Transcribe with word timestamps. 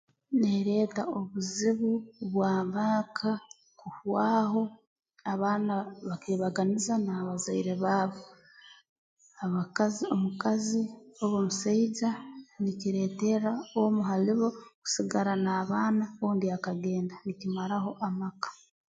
Neereta 0.41 1.01
obuzibu 1.19 1.91
bw'amaaka 2.31 3.31
kuhwaho 3.79 4.61
abaana 5.33 5.73
bakeebaganiza 6.07 6.93
n'abazaire 6.99 7.73
baabo 7.83 8.21
abakazi 9.45 10.03
omukazi 10.15 10.81
oba 11.21 11.35
omusaija 11.41 12.09
nikireeterra 12.61 13.51
omu 13.81 14.01
hali 14.09 14.31
bo 14.39 14.47
kusigara 14.81 15.33
n'abaana 15.43 16.05
ondi 16.27 16.47
akagenda 16.57 17.15
nikimaraho 17.25 17.89
amaka 18.07 18.49